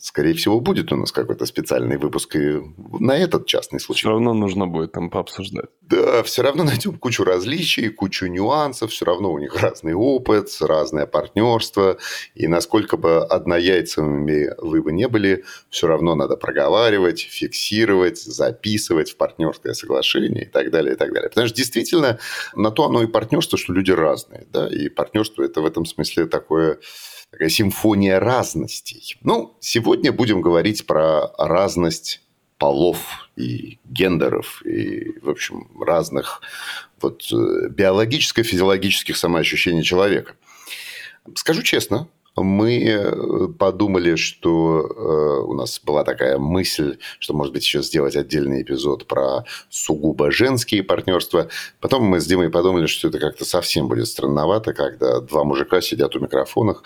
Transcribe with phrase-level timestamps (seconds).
[0.00, 2.62] Скорее всего, будет у нас какой-то специальный выпуск и
[2.98, 4.00] на этот частный случай.
[4.00, 5.68] Все равно нужно будет там пообсуждать.
[5.82, 11.04] Да, все равно найдем кучу различий, кучу нюансов, все равно у них разный опыт, разное
[11.04, 11.98] партнерство.
[12.34, 19.16] И насколько бы однояйцевыми вы бы не были, все равно надо проговаривать, фиксировать, записывать в
[19.18, 21.28] партнерское соглашение и так далее, и так далее.
[21.28, 22.18] Потому что действительно
[22.54, 24.46] на то оно и партнерство, что люди разные.
[24.50, 24.66] Да?
[24.66, 26.78] И партнерство это в этом смысле такое
[27.30, 29.16] такая симфония разностей.
[29.22, 32.22] Ну, сегодня будем говорить про разность
[32.58, 36.42] полов и гендеров, и, в общем, разных
[37.00, 40.34] вот, э, биологическо-физиологических самоощущений человека.
[41.34, 42.08] Скажу честно,
[42.42, 48.16] мы э, подумали, что э, у нас была такая мысль, что, может быть, еще сделать
[48.16, 51.48] отдельный эпизод про сугубо женские партнерства.
[51.80, 56.16] Потом мы с Димой подумали, что это как-то совсем будет странновато, когда два мужика сидят
[56.16, 56.82] у микрофонов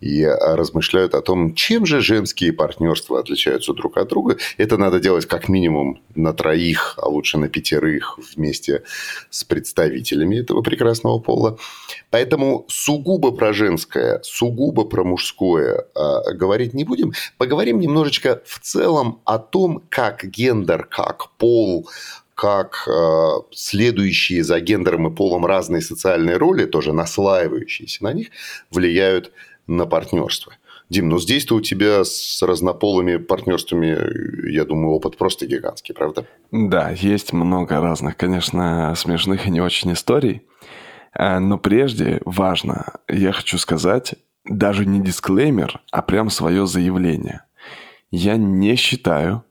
[0.00, 4.36] и а, размышляют о том, чем же женские партнерства отличаются друг от друга.
[4.56, 8.82] Это надо делать как минимум на троих, а лучше на пятерых вместе
[9.28, 11.58] с представителями этого прекрасного пола.
[12.10, 17.12] Поэтому сугубо про женское, сугубо про мужское э, говорить не будем.
[17.36, 21.88] Поговорим немножечко в целом о том, как гендер, как пол,
[22.34, 28.28] как э, следующие за гендером и полом разные социальные роли, тоже наслаивающиеся на них,
[28.70, 29.30] влияют
[29.86, 30.52] партнерство.
[30.88, 36.26] Дим, ну здесь-то у тебя с разнополыми партнерствами, я думаю, опыт просто гигантский, правда?
[36.50, 40.42] Да, есть много разных, конечно, смешных и не очень историй.
[41.12, 44.14] А, но прежде важно, я хочу сказать,
[44.44, 47.44] даже не дисклеймер, а прям свое заявление.
[48.10, 49.44] Я не считаю,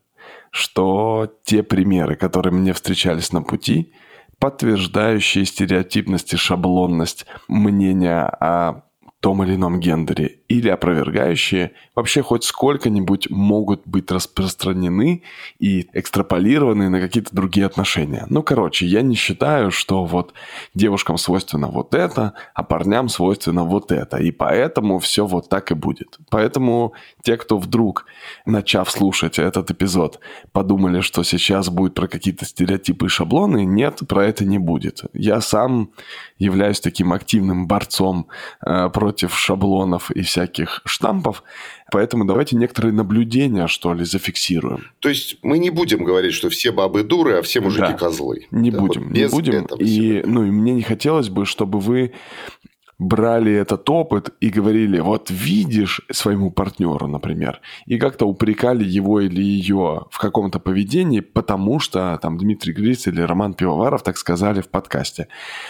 [0.52, 3.94] что те примеры, которые мне встречались на пути,
[4.40, 8.84] подтверждающие стереотипность и шаблонность мнения о
[9.19, 15.24] том или ином гендере или опровергающие вообще хоть сколько-нибудь могут быть распространены
[15.59, 18.25] и экстраполированы на какие-то другие отношения.
[18.29, 20.34] Ну, короче, я не считаю, что вот
[20.74, 24.18] девушкам свойственно вот это, а парням свойственно вот это.
[24.18, 26.18] И поэтому все вот так и будет.
[26.31, 28.06] Поэтому те, кто вдруг,
[28.46, 30.19] начав слушать этот эпизод,
[30.52, 35.03] подумали, что сейчас будет про какие-то стереотипы и шаблоны, нет, про это не будет.
[35.13, 35.91] Я сам
[36.40, 38.28] являюсь таким активным борцом
[38.66, 41.44] э, против шаблонов и всяких всяких штампов.
[41.92, 44.92] Поэтому давайте некоторые наблюдения, что ли, зафиксируем.
[45.00, 48.47] То есть мы не будем говорить, что все бабы дуры, а все мужики да, козлы.
[48.52, 49.66] Не да, будем, вот не будем.
[49.80, 52.14] И, ну, и мне не хотелось бы, чтобы вы
[52.99, 59.41] брали этот опыт и говорили, вот видишь своему партнеру, например, и как-то упрекали его или
[59.41, 64.67] ее в каком-то поведении, потому что там Дмитрий Гриц или Роман Пивоваров так сказали в
[64.67, 65.29] подкасте.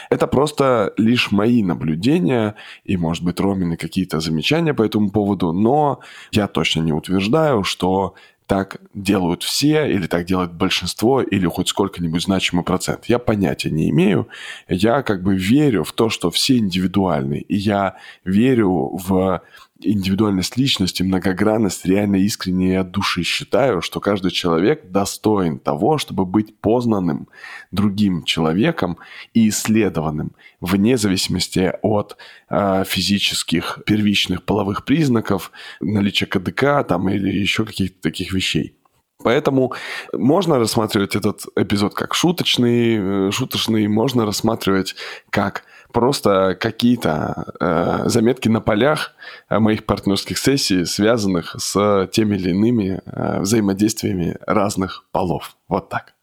[0.09, 5.99] Это просто лишь мои наблюдения и, может быть, Ромины какие-то замечания по этому поводу, но
[6.31, 8.15] я точно не утверждаю, что
[8.49, 13.05] так делают все, или так делает большинство, или хоть сколько-нибудь значимый процент.
[13.05, 14.27] Я понятия не имею.
[14.67, 17.45] Я как бы верю в то, что все индивидуальны.
[17.47, 19.43] И я верю в
[19.81, 26.57] индивидуальность личности, многогранность, реально искренне от души считаю, что каждый человек достоин того, чтобы быть
[26.59, 27.27] познанным
[27.71, 28.97] другим человеком
[29.33, 32.17] и исследованным, вне зависимости от
[32.49, 38.75] э, физических первичных половых признаков, наличия КДК там, или еще каких-то таких вещей.
[39.21, 39.73] Поэтому
[40.13, 44.95] можно рассматривать этот эпизод как шуточный, э, шуточный, можно рассматривать
[45.29, 49.13] как просто какие-то э, заметки на полях
[49.49, 55.55] э, моих партнерских сессий, связанных с теми или иными э, взаимодействиями разных полов.
[55.67, 56.13] Вот так.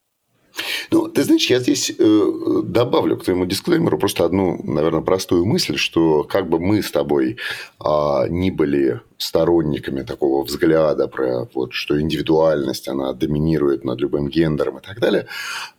[0.91, 5.77] Ну, ты знаешь, я здесь э, добавлю к твоему дисклеймеру просто одну, наверное, простую мысль,
[5.77, 7.37] что как бы мы с тобой
[7.85, 7.89] э,
[8.29, 14.83] ни были сторонниками такого взгляда про вот, что индивидуальность, она доминирует над любым гендером и
[14.83, 15.27] так далее.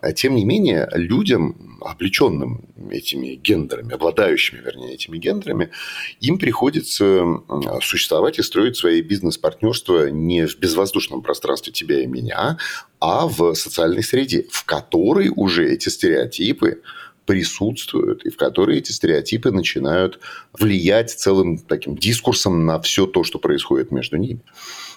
[0.02, 5.70] А тем не менее, людям, облеченным этими гендерами, обладающими, вернее, этими гендерами,
[6.20, 7.24] им приходится
[7.82, 12.58] существовать и строить свои бизнес-партнерства не в безвоздушном пространстве тебя и меня,
[13.00, 16.82] а в социальной среде, в которой уже эти стереотипы
[17.28, 20.20] присутствуют, и в которые эти стереотипы начинают
[20.58, 24.40] влиять целым таким дискурсом на все то, что происходит между ними.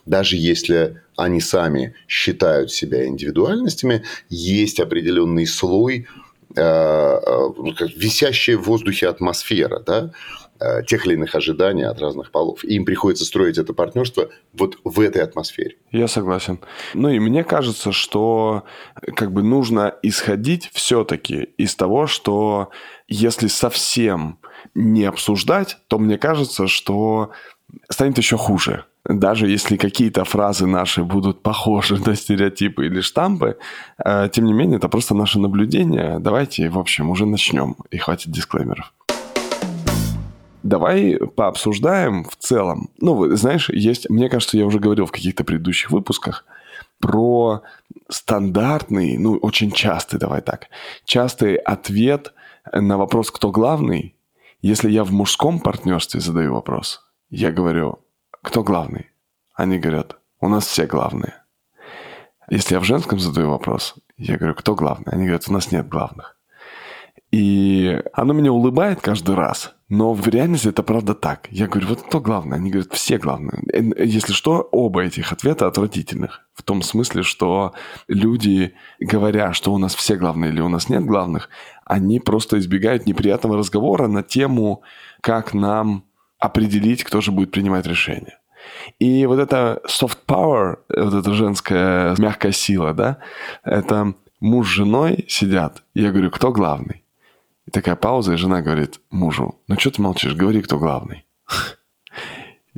[0.06, 6.06] Даже если они сами считают себя индивидуальностями, есть определенный слой
[6.56, 7.48] э, э,
[7.96, 10.12] висящая в воздухе атмосфера, да,
[10.86, 12.64] тех или иных ожиданий от разных полов.
[12.64, 15.76] И им приходится строить это партнерство вот в этой атмосфере.
[15.90, 16.60] Я согласен.
[16.94, 18.64] Ну и мне кажется, что
[19.16, 22.70] как бы нужно исходить все-таки из того, что
[23.08, 24.38] если совсем
[24.74, 27.30] не обсуждать, то мне кажется, что
[27.88, 28.84] станет еще хуже.
[29.04, 33.56] Даже если какие-то фразы наши будут похожи на стереотипы или штампы,
[34.04, 36.18] э, тем не менее, это просто наше наблюдение.
[36.20, 38.92] Давайте, в общем, уже начнем, и хватит дисклеймеров.
[40.62, 42.90] Давай пообсуждаем в целом.
[43.00, 46.44] Ну, знаешь, есть, мне кажется, я уже говорил в каких-то предыдущих выпусках
[46.98, 47.62] про
[48.08, 50.68] стандартный, ну, очень частый, давай так,
[51.04, 52.34] частый ответ
[52.72, 54.16] на вопрос, кто главный.
[54.60, 58.00] Если я в мужском партнерстве задаю вопрос, я говорю,
[58.42, 59.10] кто главный?
[59.54, 61.34] Они говорят, у нас все главные.
[62.50, 65.12] Если я в женском задаю вопрос, я говорю, кто главный?
[65.12, 66.36] Они говорят, у нас нет главных.
[67.30, 69.74] И оно меня улыбает каждый раз.
[69.88, 71.48] Но в реальности это правда так.
[71.50, 72.56] Я говорю, вот кто главный?
[72.56, 73.62] Они говорят, все главные.
[73.98, 76.46] Если что, оба этих ответа отвратительных.
[76.54, 77.74] В том смысле, что
[78.08, 81.48] люди, говоря, что у нас все главные или у нас нет главных,
[81.84, 84.82] они просто избегают неприятного разговора на тему,
[85.20, 86.04] как нам
[86.38, 88.38] определить, кто же будет принимать решение.
[88.98, 93.18] И вот это soft power, вот эта женская мягкая сила, да,
[93.64, 95.82] это муж с женой сидят.
[95.94, 96.99] Я говорю, кто главный?
[97.70, 101.24] И такая пауза, и жена говорит мужу, ну что ты молчишь, говори, кто главный.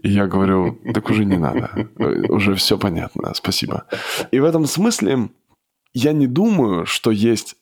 [0.02, 1.88] И я говорю, так уже не надо,
[2.28, 3.86] уже все понятно, спасибо.
[4.32, 5.30] И в этом смысле
[5.94, 7.56] я не думаю, что есть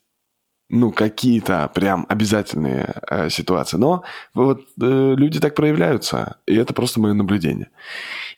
[0.70, 3.76] ну, какие-то прям обязательные э, ситуации.
[3.76, 7.68] Но вот э, люди так проявляются, и это просто мое наблюдение.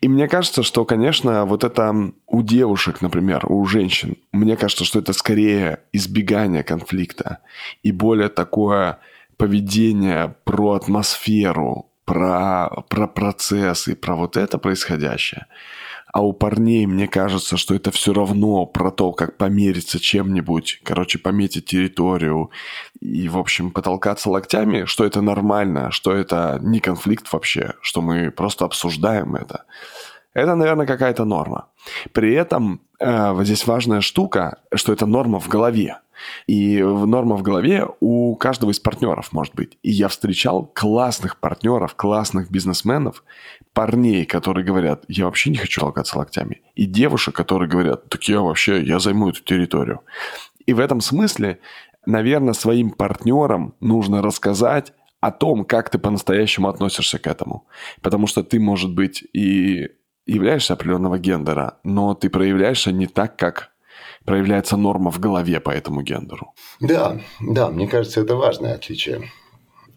[0.00, 1.94] И мне кажется, что, конечно, вот это
[2.26, 7.38] у девушек, например, у женщин, мне кажется, что это скорее избегание конфликта
[7.82, 8.98] и более такое
[9.36, 15.46] поведение про атмосферу, про, про процессы, про вот это происходящее–
[16.12, 21.18] а у парней, мне кажется, что это все равно про то, как помериться чем-нибудь, короче,
[21.18, 22.50] пометить территорию
[23.00, 28.30] и, в общем, потолкаться локтями, что это нормально, что это не конфликт вообще, что мы
[28.30, 29.64] просто обсуждаем это.
[30.34, 31.68] Это, наверное, какая-то норма.
[32.12, 35.98] При этом э, вот здесь важная штука, что это норма в голове.
[36.46, 39.78] И норма в голове у каждого из партнеров может быть.
[39.82, 43.24] И я встречал классных партнеров, классных бизнесменов,
[43.72, 46.62] парней, которые говорят, я вообще не хочу толкаться локтями.
[46.74, 50.00] И девушек, которые говорят, так я вообще, я займу эту территорию.
[50.66, 51.58] И в этом смысле,
[52.06, 57.66] наверное, своим партнерам нужно рассказать о том, как ты по-настоящему относишься к этому.
[58.00, 59.88] Потому что ты, может быть, и
[60.26, 63.71] являешься определенного гендера, но ты проявляешься не так, как
[64.24, 66.54] проявляется норма в голове по этому гендеру.
[66.80, 69.30] Да, да, мне кажется, это важное отличие.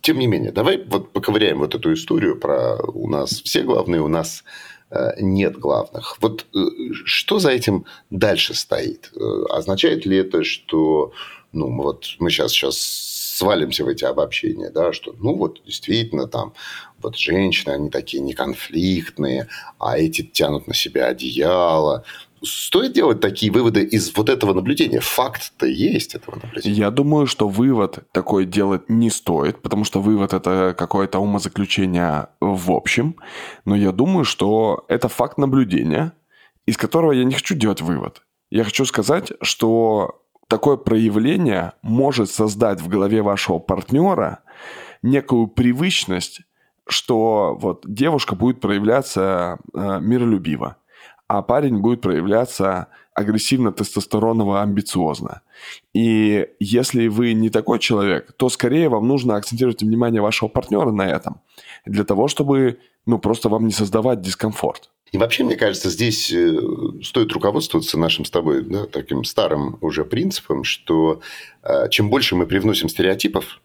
[0.02, 4.08] Тем не менее, давай вот поковыряем вот эту историю про у нас все главные, у
[4.08, 4.44] нас
[4.92, 6.18] э, нет главных.
[6.22, 6.60] Вот э,
[7.06, 9.12] что за этим дальше стоит?
[9.16, 11.12] Э, означает ли это, что
[11.56, 16.54] ну, вот мы сейчас, сейчас свалимся в эти обобщения, да, что, ну, вот действительно там
[17.02, 19.48] вот женщины, они такие неконфликтные,
[19.80, 22.04] а эти тянут на себя одеяло,
[22.46, 25.00] стоит делать такие выводы из вот этого наблюдения?
[25.00, 26.76] Факт-то есть этого наблюдения.
[26.76, 32.72] Я думаю, что вывод такой делать не стоит, потому что вывод– это какое-то умозаключение в
[32.72, 33.16] общем.
[33.66, 36.14] Но я думаю, что это факт наблюдения,
[36.66, 38.22] из которого я не хочу делать вывод.
[38.50, 44.40] Я хочу сказать, что такое проявление может создать в голове вашего партнера
[45.02, 46.42] некую привычность,
[46.88, 50.78] что вот девушка будет проявляться э, миролюбиво
[51.28, 55.42] а парень будет проявляться агрессивно, тестостероново, амбициозно.
[55.94, 61.08] И если вы не такой человек, то скорее вам нужно акцентировать внимание вашего партнера на
[61.08, 61.42] этом,
[61.86, 64.90] для того, чтобы ну, просто вам не создавать дискомфорт.
[65.12, 66.58] И вообще, мне кажется, здесь э,
[67.04, 71.22] стоит руководствоваться нашим с тобой да, таким старым уже принципом, что
[71.64, 73.62] э, чем больше мы привносим стереотипов,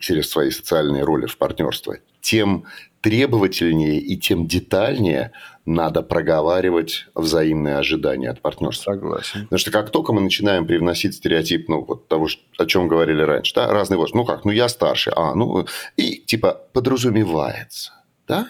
[0.00, 2.64] через свои социальные роли в партнерство, тем
[3.00, 5.32] требовательнее и тем детальнее
[5.70, 8.92] надо проговаривать взаимные ожидания от партнерства.
[8.92, 9.42] Согласен.
[9.44, 13.54] Потому что как только мы начинаем привносить стереотип, ну, вот того, о чем говорили раньше,
[13.54, 17.92] да, разные возраст, ну как, ну я старше, а, ну, и типа подразумевается,
[18.26, 18.48] да,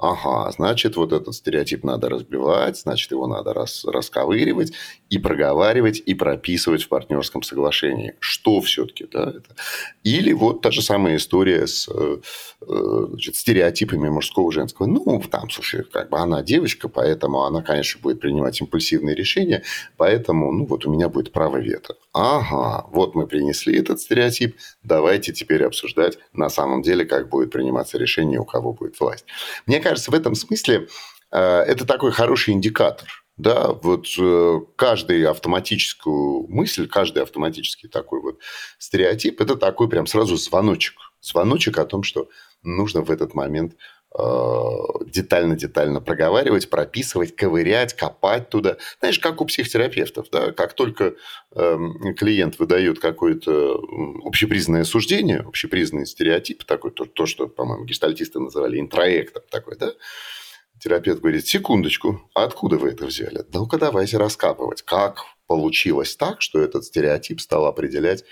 [0.00, 4.72] ага, значит, вот этот стереотип надо разбивать, значит, его надо рас, расковыривать
[5.10, 8.14] и проговаривать, и прописывать в партнерском соглашении.
[8.20, 9.54] Что все-таки, да, это?
[10.02, 12.18] Или вот та же самая история с э,
[12.62, 14.86] э, значит, стереотипами мужского и женского.
[14.86, 19.62] Ну, там, слушай, как бы она девочка, поэтому она, конечно, будет принимать импульсивные решения,
[19.96, 21.96] поэтому, ну, вот у меня будет право вето.
[22.12, 27.98] Ага, вот мы принесли этот стереотип, давайте теперь обсуждать на самом деле, как будет приниматься
[27.98, 29.24] решение, у кого будет власть.
[29.66, 30.88] Мне кажется, кажется, в этом смысле
[31.32, 33.08] э, это такой хороший индикатор.
[33.36, 38.38] Да, вот э, каждый автоматическую мысль, каждый автоматический такой вот
[38.78, 40.94] стереотип, это такой прям сразу звоночек.
[41.20, 42.28] Звоночек о том, что
[42.62, 43.76] нужно в этот момент
[44.18, 48.76] детально-детально э, проговаривать, прописывать, ковырять, копать туда.
[48.98, 51.14] Знаешь, как у психотерапевтов, да, как только
[51.54, 51.78] э,
[52.16, 53.80] клиент выдает какое-то
[54.24, 59.92] общепризнанное суждение, общепризнанный стереотип, такой, то, то что, по-моему, гештальтисты называли интроектом такой, да,
[60.80, 63.44] терапевт говорит, секундочку, а откуда вы это взяли?
[63.52, 68.24] Ну-ка давайте раскапывать, как получилось так, что этот стереотип стал определять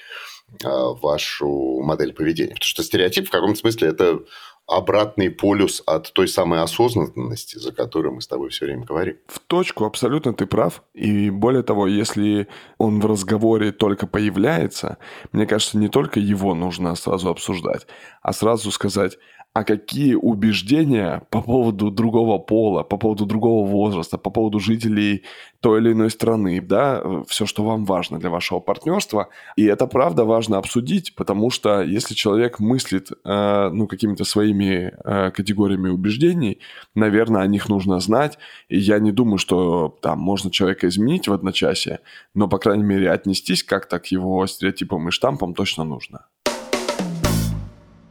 [0.65, 2.55] э, вашу модель поведения.
[2.55, 4.21] Потому что стереотип в каком-то смысле это
[4.69, 9.17] обратный полюс от той самой осознанности, за которую мы с тобой все время говорим.
[9.27, 10.83] В точку абсолютно ты прав.
[10.93, 14.99] И более того, если он в разговоре только появляется,
[15.33, 17.87] мне кажется, не только его нужно сразу обсуждать,
[18.23, 19.17] а сразу сказать,
[19.59, 25.25] а какие убеждения по поводу другого пола, по поводу другого возраста, по поводу жителей
[25.59, 29.31] той или иной страны, да, все, что вам важно для вашего партнерства.
[29.57, 35.33] И это правда важно обсудить, потому что если человек мыслит, э, ну, какими-то своими э,
[35.33, 36.61] категориями убеждений,
[36.95, 38.39] наверное, о них нужно знать.
[38.69, 41.99] И я не думаю, что там можно человека изменить в одночасье,
[42.33, 46.27] но, по крайней мере, отнестись как-то к его стереотипам и штампам точно нужно.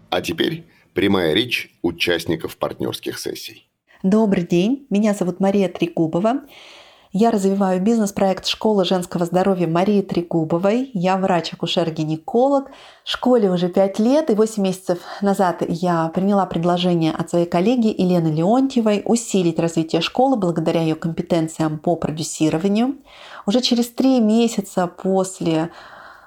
[0.09, 0.65] А теперь
[0.97, 3.69] Прямая речь участников партнерских сессий.
[4.01, 6.41] Добрый день, меня зовут Мария Трегубова.
[7.11, 10.89] Я развиваю бизнес-проект «Школа женского здоровья» Марии Трегубовой.
[10.95, 12.71] Я врач-акушер-гинеколог.
[13.03, 18.29] Школе уже 5 лет, и 8 месяцев назад я приняла предложение от своей коллеги Елены
[18.29, 22.95] Леонтьевой усилить развитие школы благодаря ее компетенциям по продюсированию.
[23.45, 25.69] Уже через 3 месяца после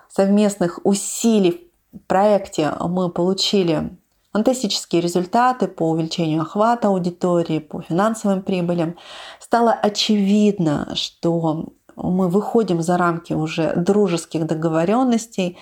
[0.08, 3.96] совместных усилий в проекте мы получили
[4.32, 8.96] фантастические результаты по увеличению охвата аудитории, по финансовым прибылям.
[9.40, 15.58] Стало очевидно, что мы выходим за рамки уже дружеских договоренностей.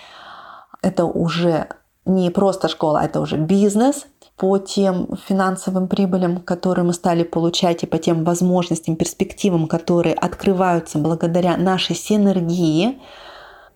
[0.82, 1.68] Это уже
[2.04, 4.06] не просто школа, это уже бизнес
[4.36, 10.98] по тем финансовым прибылям, которые мы стали получать, и по тем возможностям, перспективам, которые открываются
[10.98, 13.00] благодаря нашей синергии,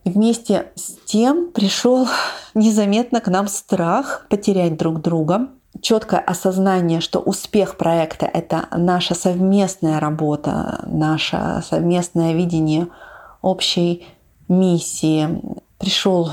[0.04, 2.08] Вместе с тем пришел
[2.54, 5.48] незаметно к нам страх потерять друг друга,
[5.80, 12.88] четкое осознание, что успех проекта— это наша совместная работа, наше совместное видение
[13.42, 14.06] общей
[14.48, 15.40] миссии.
[15.78, 16.30] Пришел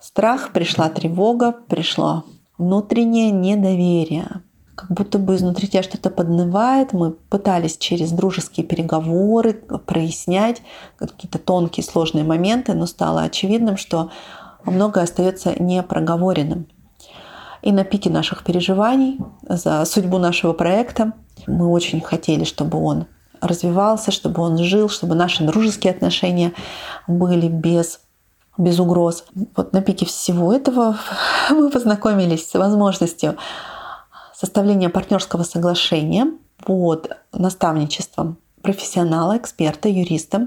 [0.00, 2.24] страх, пришла тревога, пришло
[2.56, 4.42] внутреннее недоверие
[4.78, 6.92] как будто бы изнутри тебя что-то поднывает.
[6.92, 9.54] Мы пытались через дружеские переговоры
[9.86, 10.62] прояснять
[10.96, 14.12] какие-то тонкие, сложные моменты, но стало очевидным, что
[14.64, 16.68] многое остается непроговоренным.
[17.62, 19.18] И на пике наших переживаний
[19.48, 21.12] за судьбу нашего проекта
[21.48, 23.06] мы очень хотели, чтобы он
[23.40, 26.52] развивался, чтобы он жил, чтобы наши дружеские отношения
[27.08, 28.00] были без
[28.56, 29.24] без угроз.
[29.56, 30.98] Вот на пике всего этого
[31.50, 33.36] мы познакомились с возможностью
[34.38, 36.30] составление партнерского соглашения
[36.64, 40.46] под наставничеством профессионала, эксперта, юриста.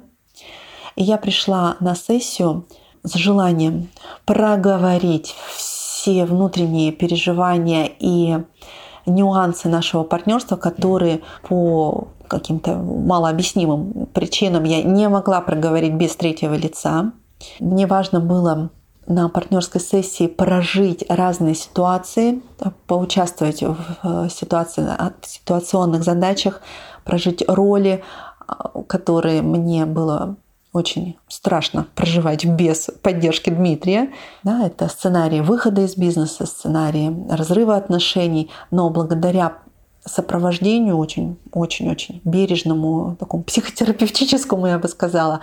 [0.95, 2.65] И я пришла на сессию
[3.03, 3.89] с желанием
[4.25, 8.37] проговорить все внутренние переживания и
[9.05, 17.11] нюансы нашего партнерства, которые по каким-то малообъяснимым причинам я не могла проговорить без третьего лица.
[17.59, 18.69] Мне важно было
[19.07, 22.41] на партнерской сессии прожить разные ситуации,
[22.87, 24.87] поучаствовать в э, ситуации,
[25.23, 26.61] ситуационных задачах,
[27.03, 28.03] прожить роли,
[28.47, 30.35] а, которые мне было
[30.73, 34.11] очень страшно проживать без поддержки Дмитрия.
[34.43, 39.57] Да, это сценарий выхода из бизнеса, сценарий разрыва отношений, но благодаря
[40.05, 45.41] сопровождению очень, очень, очень бережному, такому психотерапевтическому, я бы сказала,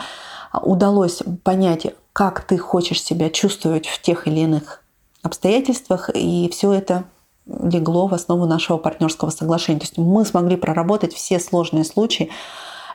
[0.62, 4.82] удалось понять, как ты хочешь себя чувствовать в тех или иных
[5.22, 7.04] обстоятельствах, и все это
[7.46, 9.80] легло в основу нашего партнерского соглашения.
[9.80, 12.30] То есть мы смогли проработать все сложные случаи,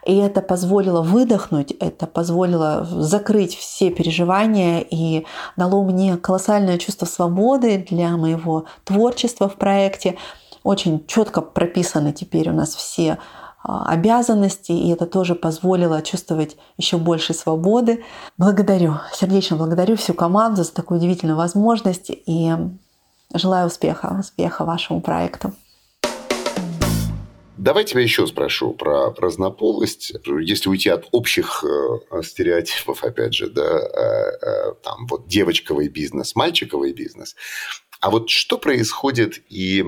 [0.06, 7.86] и это позволило выдохнуть, это позволило закрыть все переживания и дало мне колоссальное чувство свободы
[7.90, 10.18] для моего творчества в проекте.
[10.64, 13.18] Очень четко прописаны теперь у нас все
[13.64, 18.04] обязанности, и это тоже позволило чувствовать еще больше свободы.
[18.38, 22.52] Благодарю, сердечно благодарю всю команду за такую удивительную возможность и
[23.34, 25.54] желаю успеха, успеха вашему проекту.
[27.58, 30.12] Давай тебя еще спрошу про разнополость.
[30.42, 36.36] Если уйти от общих э, стереотипов, опять же, да, э, э, там вот девочковый бизнес,
[36.36, 37.38] мальчиковый бизнес.
[38.02, 39.86] А вот что происходит и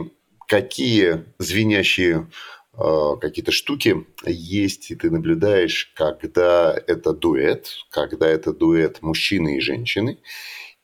[0.47, 2.29] какие звенящие
[2.77, 10.19] какие-то штуки есть, и ты наблюдаешь, когда это дуэт, когда это дуэт мужчины и женщины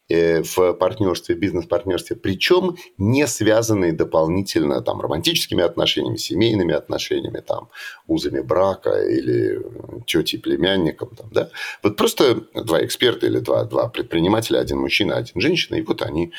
[0.07, 7.69] э, в партнерстве, бизнес-партнерстве, причем не связанные дополнительно там, романтическими отношениями, семейными отношениями, там,
[8.07, 9.61] узами брака или
[10.07, 11.09] тетей племянником.
[11.15, 11.49] Там, да?
[11.83, 16.31] Вот просто два эксперта или два, два предпринимателя, один мужчина, один женщина, и вот они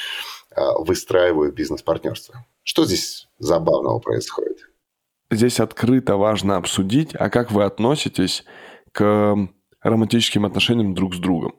[0.57, 2.47] э, выстраивают бизнес-партнерство.
[2.65, 4.72] Что здесь забавного происходит?
[5.33, 8.45] Здесь открыто важно обсудить, а как вы относитесь
[8.93, 9.37] к
[9.81, 11.55] романтическим отношениям друг с другом.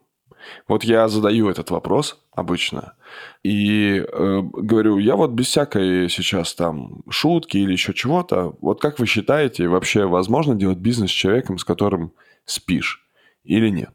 [0.68, 2.96] Вот я задаю этот вопрос обычно
[3.44, 9.00] и э, говорю, я вот без всякой сейчас там шутки или еще чего-то, вот как
[9.00, 12.14] вы считаете, вообще возможно делать бизнес с человеком, с которым
[12.46, 13.08] спишь
[13.44, 13.92] или нет?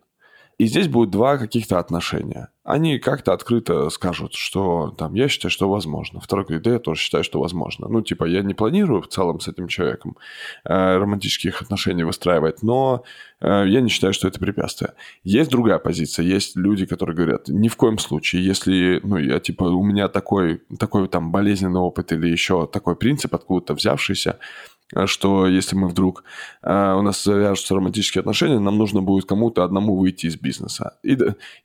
[0.58, 2.48] И здесь будет два каких-то отношения.
[2.64, 6.20] Они как-то открыто скажут, что там, я считаю, что возможно.
[6.20, 7.86] Второй говорит, да я тоже считаю, что возможно.
[7.88, 10.16] Ну, типа, я не планирую в целом с этим человеком
[10.64, 13.04] э, романтических отношений выстраивать, но
[13.40, 14.94] э, я не считаю, что это препятствие.
[15.22, 16.24] Есть другая позиция.
[16.24, 20.60] Есть люди, которые говорят, ни в коем случае, если, ну, я, типа, у меня такой,
[20.76, 24.40] такой там болезненный опыт или еще такой принцип откуда-то взявшийся,
[25.07, 26.25] что если мы вдруг
[26.62, 30.97] э, у нас завяжутся романтические отношения, нам нужно будет кому-то одному выйти из бизнеса.
[31.02, 31.16] И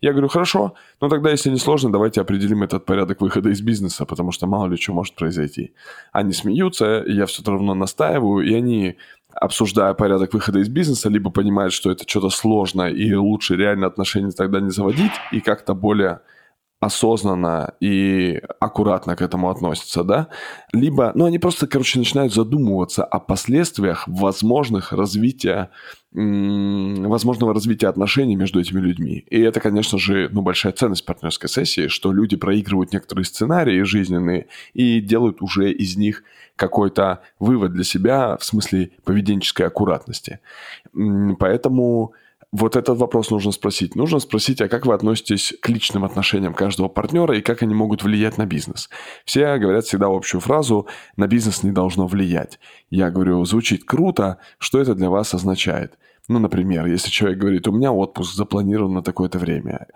[0.02, 4.06] я говорю, хорошо, но тогда, если не сложно, давайте определим этот порядок выхода из бизнеса,
[4.06, 5.74] потому что мало ли что может произойти.
[6.12, 8.98] Они смеются, я все равно настаиваю, и они
[9.34, 14.32] обсуждая порядок выхода из бизнеса, либо понимают, что это что-то сложное, и лучше реально отношения
[14.32, 16.20] тогда не заводить, и как-то более
[16.84, 20.28] осознанно и аккуратно к этому относятся, да,
[20.74, 25.70] либо, ну, они просто, короче, начинают задумываться о последствиях возможных развития,
[26.12, 29.26] возможного развития отношений между этими людьми.
[29.30, 34.48] И это, конечно же, ну, большая ценность партнерской сессии, что люди проигрывают некоторые сценарии жизненные
[34.74, 36.24] и делают уже из них
[36.58, 40.40] какой-то вывод для себя в смысле поведенческой аккуратности.
[41.40, 42.14] Поэтому
[42.54, 43.96] вот этот вопрос нужно спросить.
[43.96, 48.04] Нужно спросить, а как вы относитесь к личным отношениям каждого партнера и как они могут
[48.04, 48.90] влиять на бизнес.
[49.26, 50.88] Все говорят всегда общую фразу
[51.18, 52.60] «на бизнес не должно влиять».
[52.92, 55.98] Я говорю, звучит круто, что это для вас означает?
[56.30, 59.88] Ну, например, если человек говорит, у меня отпуск запланирован на такое-то время.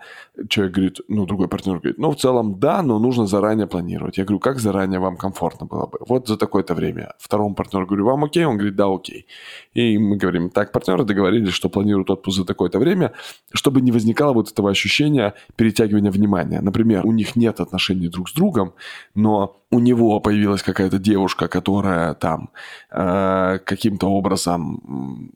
[0.50, 4.18] Человек говорит, ну, другой партнер говорит, ну, в целом, да, но нужно заранее планировать.
[4.18, 5.98] Я говорю, как заранее вам комфортно было бы?
[6.06, 7.14] Вот за такое-то время.
[7.18, 8.44] Второму партнеру говорю, вам окей?
[8.44, 9.26] Он говорит, да, окей.
[9.72, 13.12] И мы говорим, так, партнеры договорились, что планируют отпуск за такое-то время,
[13.54, 16.60] чтобы не возникало вот этого ощущения перетягивания внимания.
[16.60, 18.74] Например, у них нет отношений друг с другом,
[19.14, 22.50] но у него появилась какая-то девушка, которая там
[22.90, 25.30] э, каким-то образом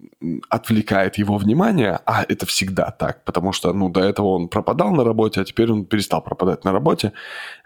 [0.48, 5.04] отвлекает его внимание, а это всегда так, потому что, ну, до этого он пропадал на
[5.04, 7.12] работе, а теперь он перестал пропадать на работе,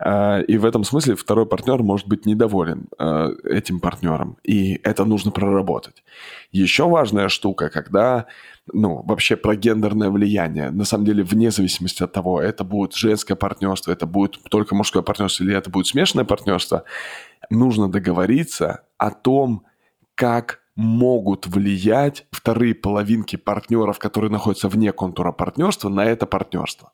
[0.01, 5.05] э, и в этом смысле второй партнер может быть недоволен э, этим партнером, и это
[5.05, 6.03] нужно проработать.
[6.51, 8.27] Еще важная штука, когда
[8.73, 10.71] ну, вообще про гендерное влияние.
[10.71, 15.03] На самом деле, вне зависимости от того, это будет женское партнерство, это будет только мужское
[15.03, 16.85] партнерство или это будет смешанное партнерство,
[17.51, 19.65] нужно договориться о том,
[20.15, 26.93] как могут влиять вторые половинки партнеров, которые находятся вне контура партнерства, на это партнерство.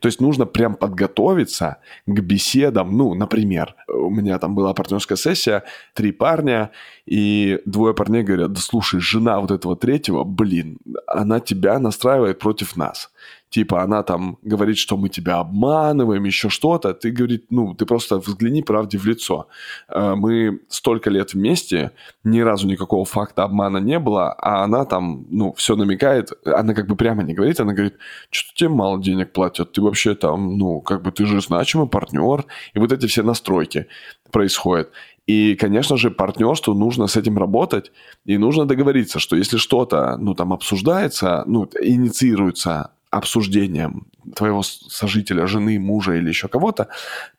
[0.00, 2.96] То есть нужно прям подготовиться к беседам.
[2.96, 6.70] Ну, например, у меня там была партнерская сессия, три парня,
[7.06, 12.76] и двое парней говорят, да слушай, жена вот этого третьего, блин, она тебя настраивает против
[12.76, 13.10] нас
[13.50, 18.18] типа она там говорит, что мы тебя обманываем, еще что-то, ты говорит, ну, ты просто
[18.18, 19.48] взгляни правде в лицо.
[19.88, 21.92] Э, мы столько лет вместе,
[22.24, 26.86] ни разу никакого факта обмана не было, а она там, ну, все намекает, она как
[26.86, 27.94] бы прямо не говорит, она говорит,
[28.30, 32.44] что тебе мало денег платят, ты вообще там, ну, как бы ты же значимый партнер,
[32.74, 33.86] и вот эти все настройки
[34.30, 34.90] происходят.
[35.26, 37.90] И, конечно же, партнерству нужно с этим работать,
[38.24, 45.78] и нужно договориться, что если что-то, ну, там, обсуждается, ну, инициируется обсуждением твоего сожителя, жены,
[45.78, 46.88] мужа или еще кого-то,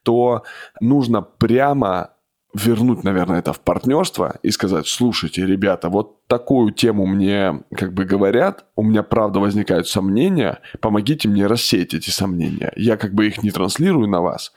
[0.03, 0.43] то
[0.79, 2.11] нужно прямо
[2.53, 8.05] вернуть, наверное, это в партнерство и сказать, слушайте, ребята, вот такую тему мне как бы
[8.05, 12.71] говорят, у меня правда возникают сомнения, помогите мне рассеять эти сомнения.
[12.75, 14.53] Я как бы их не транслирую на вас,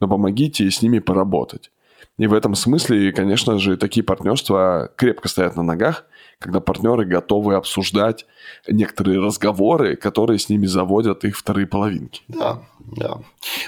[0.00, 1.70] но помогите с ними поработать.
[2.18, 6.06] И в этом смысле, конечно же, такие партнерства крепко стоят на ногах,
[6.38, 8.26] когда партнеры готовы обсуждать
[8.68, 12.22] некоторые разговоры, которые с ними заводят их вторые половинки.
[12.28, 13.20] Да, да.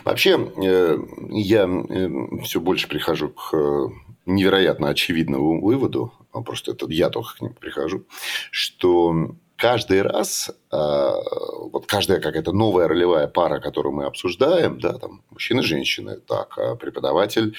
[0.04, 0.98] Вообще, э,
[1.30, 2.08] я э,
[2.42, 3.88] все больше прихожу к э,
[4.26, 8.04] невероятно очевидному выводу, а просто это я только к нему прихожу,
[8.50, 15.62] что каждый раз, вот каждая какая-то новая ролевая пара, которую мы обсуждаем, да, там мужчина,
[15.62, 17.56] женщина, так, а преподаватель,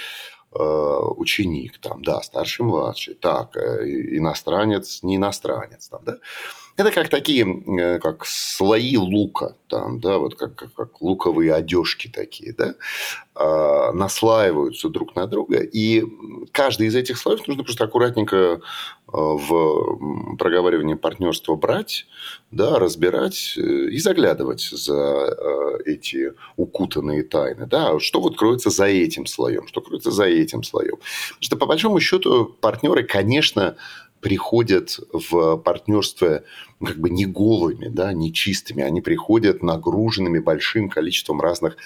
[0.52, 3.84] ученик, там, да, старший, младший, так, э,
[4.18, 6.18] иностранец, не иностранец, там, да.
[6.78, 12.08] Это как такие, э, как слои лука, там, да, вот как, как, как луковые одежки
[12.08, 12.76] такие, да,
[13.34, 16.04] а, наслаиваются друг на друга, и
[16.52, 18.62] каждый из этих слоев нужно просто аккуратненько
[19.08, 22.06] в проговаривании партнерства брать,
[22.52, 25.34] да, разбирать и заглядывать за
[25.86, 30.98] эти укутанные тайны, да, что вот кроется за этим слоем, что кроется за этим слоем.
[30.98, 33.78] Потому что по большому счету партнеры, конечно,
[34.22, 36.44] приходят в партнерство
[36.84, 38.84] как бы не голыми, да, не чистыми.
[38.84, 41.78] Они приходят нагруженными большим количеством разных э,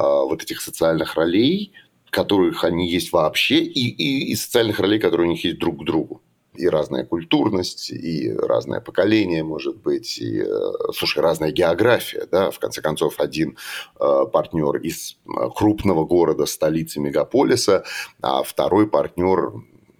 [0.00, 1.72] вот этих социальных ролей,
[2.10, 5.84] которых они есть вообще, и, и, и социальных ролей, которые у них есть друг к
[5.84, 6.22] другу.
[6.54, 10.46] И разная культурность, и разное поколение, может быть, и, э,
[10.92, 13.56] слушай, разная география, да, в конце концов, один
[13.98, 15.16] э, партнер из
[15.56, 17.84] крупного города, столицы мегаполиса,
[18.22, 19.52] а второй партнер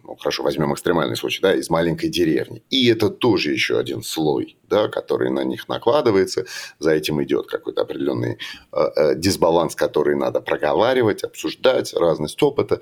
[0.06, 2.62] ну, хорошо, возьмем экстремальный случай, да, из маленькой деревни.
[2.68, 6.44] И это тоже еще один слой, да, который на них накладывается.
[6.78, 8.38] За этим идет какой-то определенный
[8.72, 12.80] э, э, дисбаланс, который надо проговаривать, обсуждать, разность опыта.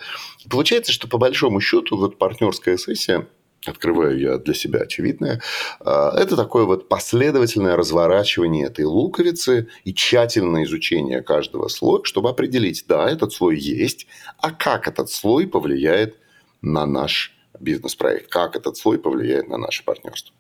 [0.51, 3.29] Получается, что по большому счету вот партнерская сессия
[3.65, 5.41] открываю я для себя очевидное,
[5.81, 12.85] э, это такое вот последовательное разворачивание этой луковицы и тщательное изучение каждого слоя, чтобы определить,
[12.89, 14.09] да, этот слой есть,
[14.39, 16.17] а как этот слой повлияет
[16.63, 20.35] на наш бизнес-проект, как этот слой повлияет на наше партнерство.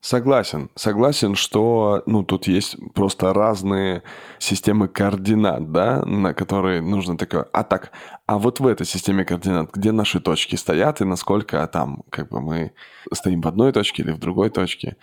[0.00, 0.70] Согласен.
[0.76, 4.02] Согласен, что ну, тут есть просто разные
[4.38, 7.46] системы координат, да, на которые нужно такое.
[7.52, 7.92] А так,
[8.24, 12.40] а вот в этой системе координат, где наши точки стоят и насколько там как бы
[12.40, 12.72] мы
[13.12, 14.96] стоим в одной точке или в другой точке.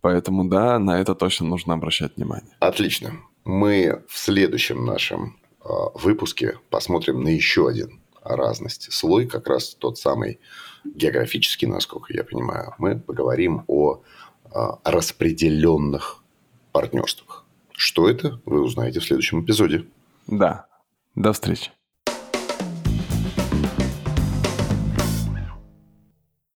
[0.00, 2.56] Поэтому да, на это точно нужно обращать внимание.
[2.58, 3.12] Отлично.
[3.44, 8.90] Мы в следующем нашем а, выпуске посмотрим на еще один разности.
[8.90, 10.40] Слой как раз тот самый
[10.84, 12.74] географический, насколько я понимаю.
[12.78, 14.02] Мы поговорим о,
[14.50, 16.22] о распределенных
[16.72, 17.44] партнерствах.
[17.72, 19.86] Что это, вы узнаете в следующем эпизоде.
[20.26, 20.66] Да.
[21.14, 21.70] До встречи.